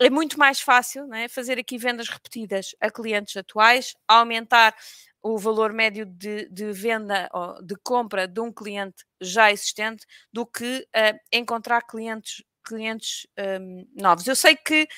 [0.00, 4.74] É muito mais fácil né, fazer aqui vendas repetidas a clientes atuais, aumentar
[5.22, 10.44] o valor médio de, de venda ou de compra de um cliente já existente do
[10.44, 14.26] que uh, encontrar clientes, clientes um, novos.
[14.26, 14.88] Eu sei que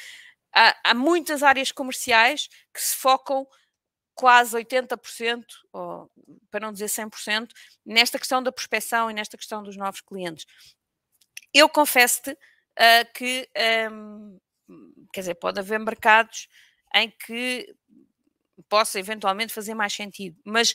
[0.55, 3.47] há, há, muitas áreas comerciais que se focam
[4.15, 6.11] quase 80%, ou
[6.51, 7.51] para não dizer 100%,
[7.85, 10.47] nesta questão da prospecção e nesta questão dos novos clientes.
[11.53, 13.49] Eu confesso-te uh, que,
[13.91, 14.39] um,
[15.13, 16.49] quer dizer, pode haver mercados
[16.95, 17.75] em que
[18.69, 20.75] possa eventualmente fazer mais sentido, mas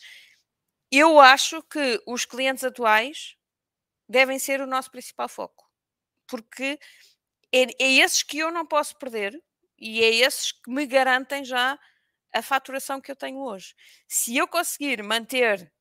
[0.91, 3.35] eu acho que os clientes atuais
[4.07, 5.69] devem ser o nosso principal foco,
[6.27, 6.79] porque
[7.53, 9.39] é, é esses que eu não posso perder
[9.77, 11.79] e é esses que me garantem já
[12.33, 13.73] a faturação que eu tenho hoje.
[14.07, 15.71] Se eu conseguir manter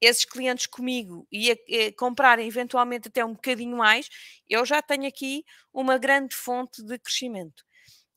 [0.00, 4.08] esses clientes comigo e a, a comprarem eventualmente até um bocadinho mais,
[4.48, 7.64] eu já tenho aqui uma grande fonte de crescimento.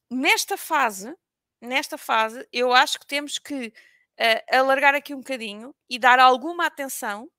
[0.10, 1.16] Nesta fase,
[1.62, 6.66] nesta fase, eu acho que temos que uh, alargar aqui um bocadinho e dar alguma
[6.66, 7.30] atenção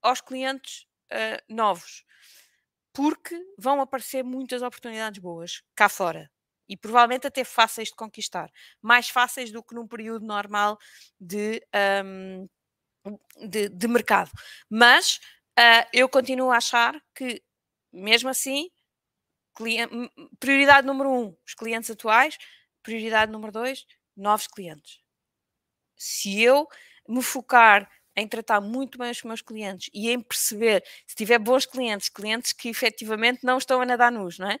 [0.00, 2.04] aos clientes uh, novos,
[2.92, 6.30] porque vão aparecer muitas oportunidades boas cá fora
[6.68, 8.50] e provavelmente até fáceis de conquistar,
[8.82, 10.78] mais fáceis do que num período normal
[11.20, 11.62] de,
[11.94, 12.48] um,
[13.48, 14.30] de, de mercado.
[14.68, 15.20] Mas
[15.58, 17.42] uh, eu continuo a achar que,
[17.92, 18.68] mesmo assim,
[19.54, 19.92] cliente,
[20.40, 22.36] prioridade número um, os clientes atuais,
[22.86, 23.84] prioridade número dois,
[24.16, 25.00] novos clientes.
[25.96, 26.68] Se eu
[27.08, 31.66] me focar em tratar muito bem os meus clientes e em perceber se tiver bons
[31.66, 34.58] clientes, clientes que efetivamente não estão a nadar nus, não é?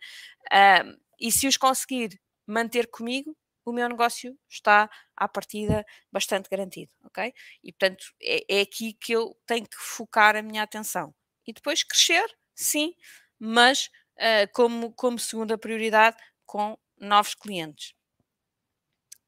[1.18, 3.34] E se os conseguir manter comigo,
[3.64, 7.32] o meu negócio está à partida bastante garantido, ok?
[7.62, 11.14] E portanto é, é aqui que eu tenho que focar a minha atenção.
[11.46, 12.92] E depois crescer, sim,
[13.38, 17.95] mas uh, como, como segunda prioridade com novos clientes.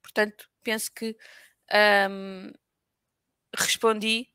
[0.09, 1.16] Portanto, penso que
[2.11, 2.51] um,
[3.55, 4.29] respondi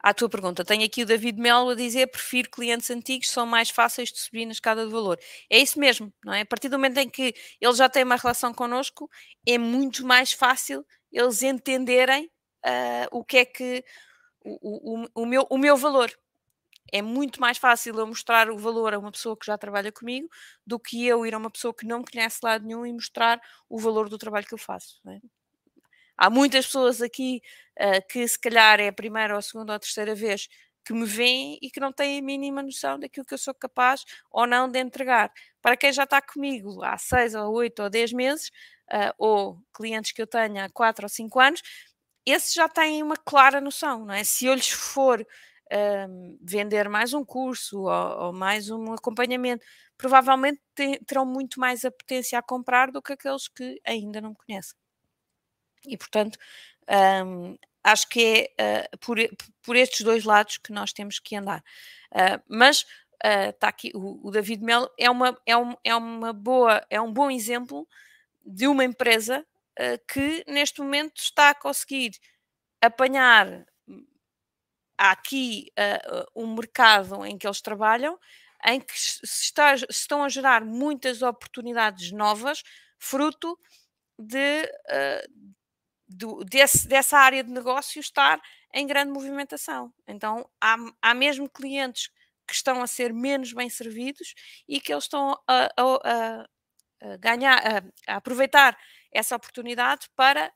[0.00, 0.64] à tua pergunta.
[0.64, 4.46] Tenho aqui o David Melo a dizer: prefiro clientes antigos, são mais fáceis de subir
[4.46, 5.18] na escada de valor.
[5.50, 6.42] É isso mesmo, não é?
[6.42, 9.10] A partir do momento em que eles já têm uma relação connosco,
[9.46, 12.30] é muito mais fácil eles entenderem
[12.64, 13.84] uh, o que é que
[14.44, 16.10] o, o, o, meu, o meu valor.
[16.92, 20.28] É muito mais fácil eu mostrar o valor a uma pessoa que já trabalha comigo
[20.66, 23.40] do que eu ir a uma pessoa que não me conhece lado nenhum e mostrar
[23.68, 25.00] o valor do trabalho que eu faço.
[25.08, 25.18] É?
[26.16, 27.40] Há muitas pessoas aqui
[27.78, 30.48] uh, que se calhar é a primeira ou a segunda ou a terceira vez
[30.84, 34.04] que me veem e que não têm a mínima noção daquilo que eu sou capaz
[34.30, 35.30] ou não de entregar.
[35.60, 38.50] Para quem já está comigo há seis ou oito ou dez meses,
[38.90, 41.62] uh, ou clientes que eu tenho há quatro ou cinco anos,
[42.26, 44.24] esses já têm uma clara noção, não é?
[44.24, 45.26] Se eu lhes for
[46.40, 49.64] vender mais um curso ou, ou, mais um acompanhamento,
[49.96, 50.60] provavelmente
[51.06, 54.76] terão muito mais a potência a comprar do que aqueles que ainda não me conhecem.
[55.86, 56.38] E, portanto,
[57.26, 59.18] um, acho que é uh, por,
[59.62, 61.62] por estes dois lados que nós temos que andar.
[62.12, 62.86] Uh, mas
[63.22, 67.00] está uh, aqui o, o, David Melo é uma, é, um, é uma boa, é
[67.00, 67.86] um bom exemplo
[68.44, 69.44] de uma empresa
[70.12, 72.10] que neste momento está a conseguir
[72.80, 73.64] apanhar
[74.98, 75.70] aqui
[76.34, 78.18] um mercado em que eles trabalham,
[78.66, 82.62] em que se, está, se estão a gerar muitas oportunidades novas,
[82.98, 83.58] fruto
[84.18, 85.54] de, uh,
[86.08, 88.40] do, desse, dessa área de negócio estar
[88.74, 89.92] em grande movimentação.
[90.06, 92.10] Então, há, há mesmo clientes
[92.46, 94.34] que estão a ser menos bem servidos
[94.66, 96.46] e que eles estão a, a,
[97.02, 97.58] a ganhar,
[98.06, 98.76] a, aproveitar
[99.12, 100.52] essa oportunidade para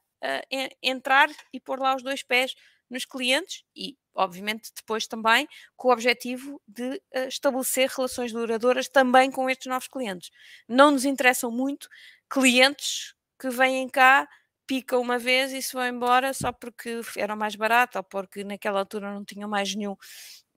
[0.81, 2.55] entrar e pôr lá os dois pés
[2.89, 9.31] nos clientes e, obviamente, depois também com o objetivo de uh, estabelecer relações duradouras também
[9.31, 10.31] com estes novos clientes.
[10.69, 11.89] Não nos interessam muito
[12.29, 14.29] clientes que vêm cá,
[14.67, 18.81] picam uma vez e se vão embora só porque era mais barato ou porque naquela
[18.81, 19.97] altura não tinham mais nenhum,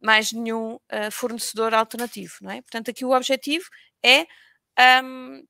[0.01, 2.61] mais nenhum uh, fornecedor alternativo, não é?
[2.61, 3.65] Portanto, aqui o objetivo
[4.03, 4.25] é
[5.03, 5.43] um,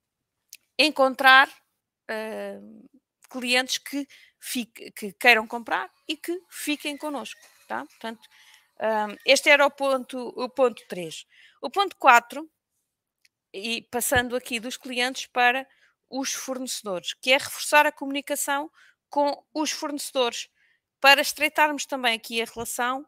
[0.79, 2.89] encontrar uh,
[3.29, 4.07] clientes que,
[4.39, 7.85] fique, que queiram comprar e que fiquem connosco, tá?
[7.85, 8.27] Portanto,
[8.79, 11.25] um, este era o ponto, o ponto 3.
[11.61, 12.49] O ponto 4,
[13.53, 15.67] e passando aqui dos clientes para
[16.09, 18.69] os fornecedores, que é reforçar a comunicação
[19.09, 20.49] com os fornecedores,
[20.99, 23.05] para estreitarmos também aqui a relação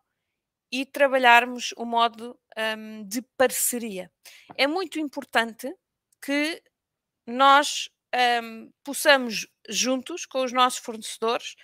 [0.71, 2.37] e trabalharmos o modo
[2.77, 4.11] um, de parceria.
[4.55, 5.73] É muito importante
[6.21, 6.61] que
[7.25, 7.89] nós
[8.43, 11.55] um, possamos, juntos com os nossos fornecedores,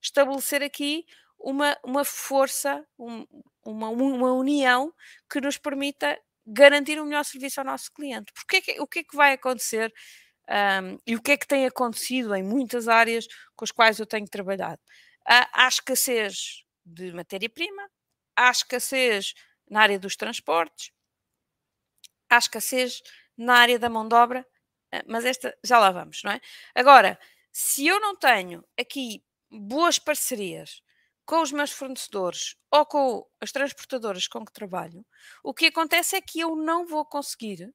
[0.00, 1.06] estabelecer aqui
[1.42, 3.26] uma, uma força, um,
[3.64, 4.92] uma, uma união
[5.30, 8.32] que nos permita garantir um melhor serviço ao nosso cliente.
[8.32, 9.92] Porque o que é que vai acontecer
[10.48, 13.26] um, e o que é que tem acontecido em muitas áreas
[13.56, 14.80] com as quais eu tenho trabalhado?
[15.26, 17.88] Há, há escassez de matéria-prima,
[18.36, 19.34] há escassez
[19.68, 20.92] na área dos transportes,
[22.28, 23.02] há escassez
[23.36, 24.46] na área da mão de obra,
[24.92, 26.40] ah, mas esta já lá vamos, não é?
[26.74, 27.18] Agora,
[27.52, 30.82] se eu não tenho aqui boas parcerias
[31.24, 35.04] com os meus fornecedores ou com as transportadoras com que trabalho,
[35.42, 37.72] o que acontece é que eu não vou conseguir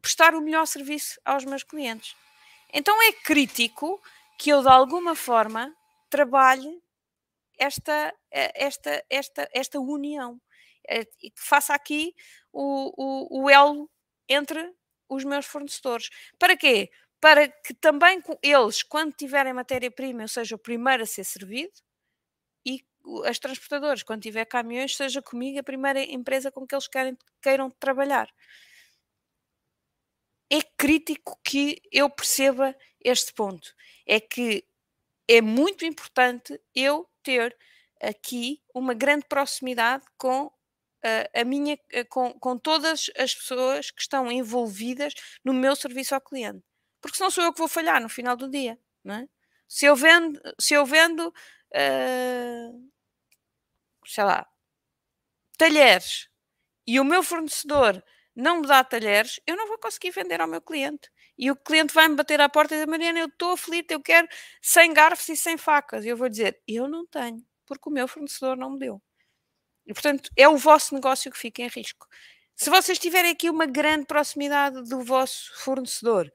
[0.00, 2.16] prestar o melhor serviço aos meus clientes.
[2.72, 4.00] Então é crítico
[4.38, 5.74] que eu, de alguma forma,
[6.08, 6.82] trabalhe
[7.58, 10.40] esta, eh, esta, esta, esta união
[10.88, 12.14] eh, e que faça aqui
[12.52, 13.90] o, o, o elo
[14.28, 14.72] entre
[15.08, 16.08] os meus fornecedores.
[16.38, 16.90] Para quê?
[17.20, 21.72] Para que também eles, quando tiverem matéria-prima, eu seja o primeiro a ser servido
[23.24, 27.70] as transportadoras, quando tiver caminhões, seja comigo a primeira empresa com que eles querem, queiram
[27.70, 28.28] trabalhar.
[30.50, 33.74] É crítico que eu perceba este ponto.
[34.06, 34.64] É que
[35.28, 37.56] é muito importante eu ter
[38.02, 40.50] aqui uma grande proximidade com
[41.34, 46.62] a minha, com, com todas as pessoas que estão envolvidas no meu serviço ao cliente.
[47.00, 48.78] Porque senão sou eu que vou falhar no final do dia.
[49.02, 49.28] Não é?
[49.66, 51.32] Se eu vendo, se eu vendo
[51.74, 52.90] uh,
[54.06, 54.46] sei lá,
[55.58, 56.28] talheres
[56.86, 58.02] e o meu fornecedor
[58.34, 61.10] não me dá talheres, eu não vou conseguir vender ao meu cliente.
[61.36, 64.00] E o cliente vai me bater à porta e dizer: Mariana, eu estou aflito, eu
[64.00, 64.28] quero
[64.60, 66.04] 100 garfos e 100 facas.
[66.04, 69.02] E eu vou dizer: Eu não tenho, porque o meu fornecedor não me deu.
[69.86, 72.06] E, portanto, é o vosso negócio que fica em risco.
[72.54, 76.30] Se vocês tiverem aqui uma grande proximidade do vosso fornecedor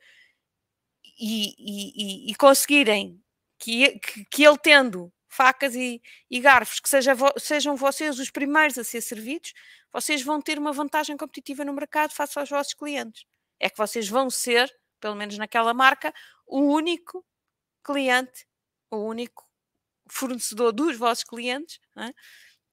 [1.20, 3.22] e, e, e conseguirem
[3.60, 8.32] que, que, que, ele tendo facas e, e garfos, que seja vo, sejam vocês os
[8.32, 9.54] primeiros a ser servidos,
[9.92, 13.26] vocês vão ter uma vantagem competitiva no mercado face aos vossos clientes.
[13.60, 16.14] É que vocês vão ser, pelo menos naquela marca,
[16.48, 17.26] o único
[17.84, 18.48] cliente,
[18.90, 19.46] o único
[20.10, 22.14] fornecedor dos vossos clientes, é?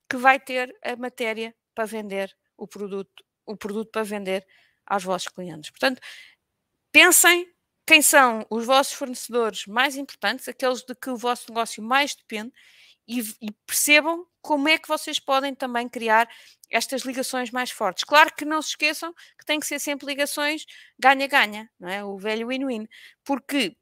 [0.09, 4.47] que vai ter a matéria para vender o produto, o produto para vender
[4.87, 5.71] aos vossos clientes.
[5.71, 6.01] Portanto,
[6.91, 7.52] pensem
[7.87, 12.53] quem são os vossos fornecedores mais importantes, aqueles de que o vosso negócio mais depende,
[13.07, 16.29] e, e, percebam como é que vocês podem também criar
[16.71, 18.05] estas ligações mais fortes.
[18.05, 20.65] Claro que não se esqueçam que tem que ser sempre ligações
[20.99, 22.05] ganha-ganha, não é?
[22.05, 22.89] O velho win-win,
[23.25, 23.77] porque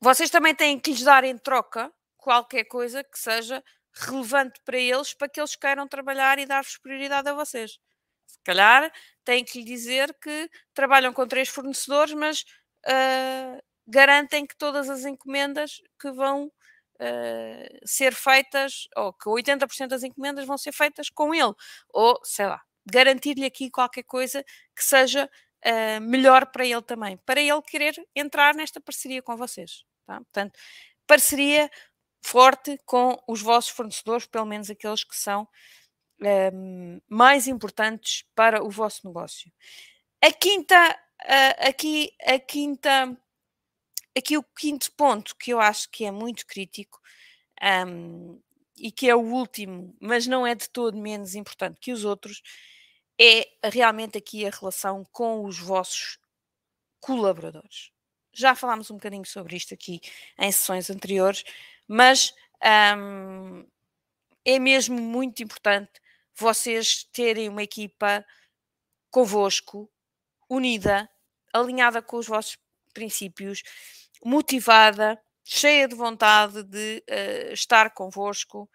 [0.00, 3.62] vocês também têm que lhes dar em troca qualquer coisa que seja
[3.94, 7.78] relevante para eles para que eles queiram trabalhar e dar-vos prioridade a vocês.
[8.26, 8.92] Se calhar
[9.24, 12.44] têm que lhe dizer que trabalham com três fornecedores, mas
[12.86, 20.02] uh, garantem que todas as encomendas que vão uh, ser feitas, ou que 80% das
[20.02, 21.54] encomendas vão ser feitas com ele,
[21.90, 24.44] ou sei lá, garantir-lhe aqui qualquer coisa
[24.76, 25.28] que seja
[25.64, 29.84] uh, melhor para ele também, para ele querer entrar nesta parceria com vocês.
[30.06, 30.16] Tá?
[30.16, 30.58] Portanto,
[31.06, 31.70] parceria
[32.22, 35.46] forte com os vossos fornecedores, pelo menos aqueles que são
[36.52, 39.52] um, mais importantes para o vosso negócio.
[40.22, 43.16] A quinta, uh, aqui, a quinta,
[44.16, 47.00] aqui o quinto ponto que eu acho que é muito crítico
[47.86, 48.40] um,
[48.76, 52.42] e que é o último, mas não é de todo menos importante que os outros,
[53.20, 56.18] é realmente aqui a relação com os vossos
[57.00, 57.92] colaboradores.
[58.32, 60.00] Já falámos um bocadinho sobre isto aqui
[60.38, 61.44] em sessões anteriores,
[61.86, 62.34] mas
[62.96, 63.64] um,
[64.44, 65.92] é mesmo muito importante
[66.34, 68.26] vocês terem uma equipa
[69.10, 69.88] convosco,
[70.50, 71.08] unida,
[71.54, 72.58] alinhada com os vossos
[72.92, 73.62] princípios,
[74.24, 78.68] motivada, cheia de vontade de uh, estar convosco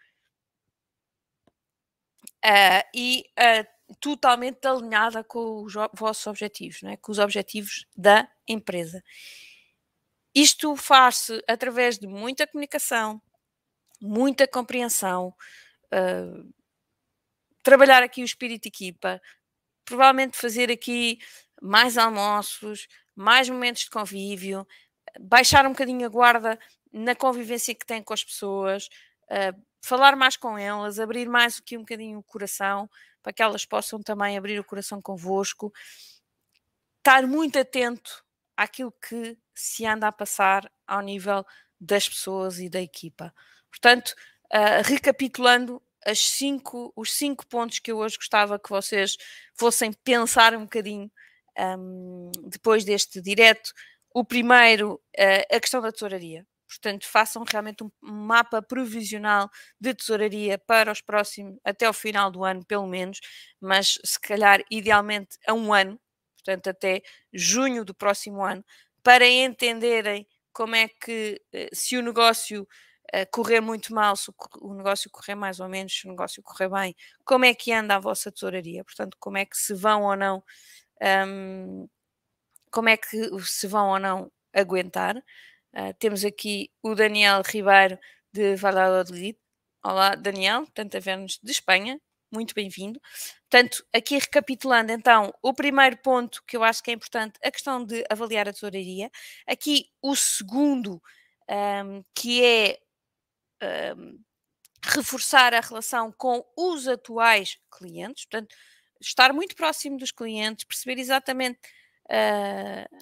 [2.44, 6.96] uh, e uh, totalmente alinhada com os vossos objetivos, não é?
[6.96, 9.02] com os objetivos da empresa.
[10.32, 13.20] isto faz-se através de muita comunicação,
[14.00, 15.34] muita compreensão,
[17.64, 19.20] trabalhar aqui o espírito de equipa,
[19.84, 21.18] provavelmente fazer aqui
[21.60, 24.66] mais almoços, mais momentos de convívio,
[25.18, 26.58] baixar um bocadinho a guarda
[26.92, 28.88] na convivência que tem com as pessoas,
[29.30, 32.88] uh, falar mais com elas, abrir mais aqui um bocadinho o coração,
[33.22, 35.72] para que elas possam também abrir o coração convosco,
[36.98, 38.24] estar muito atento
[38.56, 41.44] àquilo que se anda a passar ao nível
[41.80, 43.34] das pessoas e da equipa.
[43.70, 44.14] Portanto,
[44.52, 45.82] uh, recapitulando
[46.14, 49.16] cinco, os cinco pontos que eu hoje gostava que vocês
[49.54, 51.10] fossem pensar um bocadinho
[51.58, 53.72] um, depois deste direto.
[54.14, 56.46] O primeiro, uh, a questão da tesouraria.
[56.70, 62.44] Portanto, façam realmente um mapa provisional de tesouraria para os próximos, até o final do
[62.44, 63.18] ano, pelo menos,
[63.60, 66.00] mas se calhar idealmente a um ano,
[66.36, 68.64] portanto, até junho do próximo ano,
[69.02, 74.30] para entenderem como é que, eh, se o negócio uh, correr muito mal, se
[74.60, 76.94] o negócio correr mais ou menos, se o negócio correr bem,
[77.24, 78.84] como é que anda a vossa tesouraria?
[78.84, 80.42] Portanto, como é que se vão ou não,
[81.02, 81.88] um,
[82.70, 83.06] como é que
[83.42, 85.16] se vão ou não aguentar?
[85.16, 87.98] Uh, temos aqui o Daniel Ribeiro
[88.32, 89.36] de Valladolid.
[89.84, 92.00] Olá, Daniel, tanto a ver-nos de Espanha.
[92.32, 93.00] Muito bem-vindo.
[93.50, 97.84] Portanto, aqui recapitulando, então, o primeiro ponto que eu acho que é importante, a questão
[97.84, 99.10] de avaliar a tesouraria.
[99.46, 101.02] Aqui, o segundo,
[101.48, 102.78] um, que é
[103.96, 104.18] um,
[104.84, 108.54] reforçar a relação com os atuais clientes, portanto,
[109.00, 111.58] estar muito próximo dos clientes, perceber exatamente
[112.06, 112.98] uh,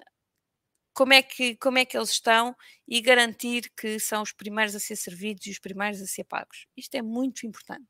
[0.94, 4.80] como, é que, como é que eles estão e garantir que são os primeiros a
[4.80, 6.66] ser servidos e os primeiros a ser pagos.
[6.76, 7.86] Isto é muito importante.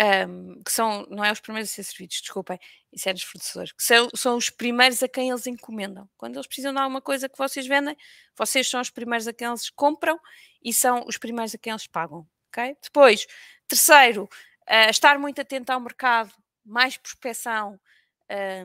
[0.00, 2.58] Um, que são, não é os primeiros a ser servidos, desculpem,
[2.90, 6.08] isso é dos fornecedores, que são, são os primeiros a quem eles encomendam.
[6.16, 7.94] Quando eles precisam de alguma coisa que vocês vendem,
[8.34, 10.18] vocês são os primeiros a quem eles compram
[10.64, 12.26] e são os primeiros a quem eles pagam.
[12.48, 12.76] Okay?
[12.82, 13.26] Depois,
[13.68, 16.32] terceiro, uh, estar muito atento ao mercado,
[16.64, 17.80] mais prospeção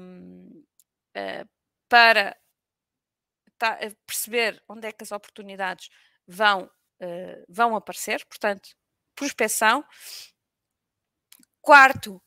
[0.02, 0.64] um,
[1.16, 1.48] uh, ah,
[1.89, 2.38] para
[3.58, 5.89] tá, perceber onde é que as oportunidades
[6.28, 8.76] vão, uh, vão aparecer, portanto,
[9.16, 9.84] prospeção.
[11.62, 12.22] Quarto,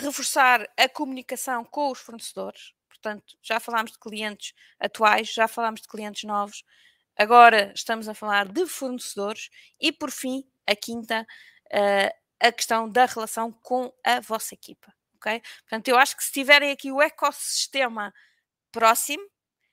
[0.00, 5.88] reforçar a comunicação com os fornecedores, portanto, já falámos de clientes atuais, já falámos de
[5.88, 6.64] clientes novos,
[7.16, 9.48] Agora estamos a falar de fornecedores
[9.80, 11.24] e, por fim, a quinta,
[11.66, 14.92] uh, a questão da relação com a vossa equipa.
[15.16, 15.42] Ok?
[15.62, 18.12] Portanto, eu acho que se tiverem aqui o ecossistema
[18.70, 19.24] próximo,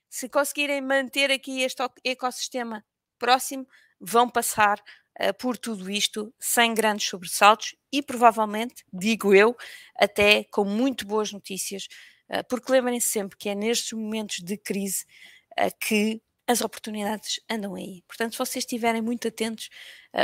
[0.08, 2.84] se conseguirem manter aqui este ecossistema
[3.18, 3.66] próximo,
[4.00, 4.78] vão passar
[5.20, 9.56] uh, por tudo isto sem grandes sobressaltos e provavelmente, digo eu,
[9.96, 11.86] até com muito boas notícias,
[12.28, 15.04] uh, porque lembrem-se sempre que é nestes momentos de crise
[15.52, 18.02] uh, que as oportunidades andam aí.
[18.06, 19.70] Portanto, se vocês estiverem muito atentos,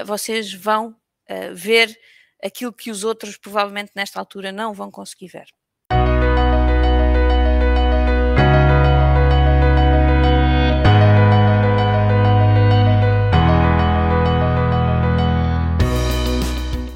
[0.04, 0.94] vocês vão
[1.54, 1.96] ver
[2.44, 5.46] aquilo que os outros provavelmente nesta altura não vão conseguir ver.